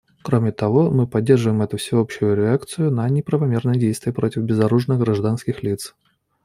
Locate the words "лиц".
5.61-5.93